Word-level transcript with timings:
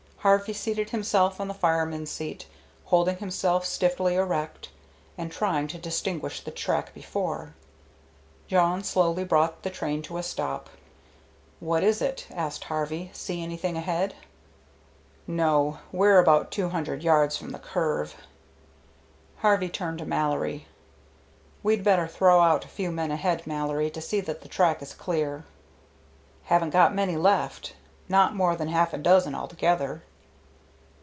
Harvey 0.21 0.53
seated 0.53 0.91
himself 0.91 1.41
on 1.41 1.47
the 1.47 1.51
fireman's 1.55 2.11
seat, 2.11 2.45
holding 2.85 3.17
himself 3.17 3.65
stiffly 3.65 4.13
erect 4.13 4.69
and 5.17 5.31
trying 5.31 5.65
to 5.67 5.79
distinguish 5.79 6.41
the 6.43 6.51
track 6.51 6.93
before. 6.93 7.55
Jawn 8.45 8.83
slowly 8.83 9.23
brought 9.23 9.63
the 9.63 9.71
train 9.71 10.03
to 10.03 10.19
a 10.19 10.21
stop. 10.21 10.69
"What 11.59 11.83
is 11.83 12.03
it?" 12.03 12.27
asked 12.29 12.65
Harvey. 12.65 13.09
"See 13.15 13.41
anything 13.41 13.75
ahead?" 13.75 14.13
"No. 15.25 15.79
We're 15.91 16.19
about 16.19 16.51
two 16.51 16.69
hundred 16.69 17.01
yards 17.01 17.35
from 17.35 17.49
the 17.49 17.57
curve." 17.57 18.15
Harvey 19.37 19.69
turned 19.69 19.97
to 19.97 20.05
Mallory. 20.05 20.67
"We'd 21.63 21.83
better 21.83 22.07
throw 22.07 22.41
out 22.41 22.63
a 22.63 22.67
few 22.67 22.91
men 22.91 23.09
ahead, 23.09 23.47
Mallory, 23.47 23.89
to 23.89 24.01
see 24.01 24.21
that 24.21 24.41
the 24.41 24.47
track 24.47 24.83
is 24.83 24.93
clear." 24.93 25.45
"Haven't 26.43 26.69
got 26.69 26.93
many 26.93 27.17
left, 27.17 27.73
not 28.07 28.35
more 28.35 28.55
than 28.55 28.67
half 28.67 28.93
a 28.93 28.99
dozen 28.99 29.33
altogether." 29.33 30.03